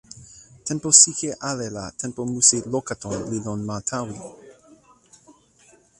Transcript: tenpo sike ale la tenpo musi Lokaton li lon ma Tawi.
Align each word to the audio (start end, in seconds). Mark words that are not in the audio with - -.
tenpo 0.67 0.89
sike 1.01 1.29
ale 1.49 1.65
la 1.75 1.85
tenpo 1.99 2.21
musi 2.31 2.57
Lokaton 2.71 3.17
li 3.29 3.37
lon 3.45 3.59
ma 3.67 3.77
Tawi. 3.89 4.17